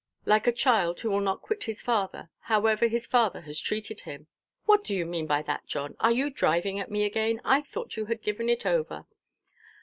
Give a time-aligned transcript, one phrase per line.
[0.25, 4.25] "Like a child who will not quit his father, however his father has treated him."
[4.65, 5.95] "What do you mean by that, John?
[5.99, 7.39] Are you driving at me again?
[7.45, 9.05] I thought you had given it over."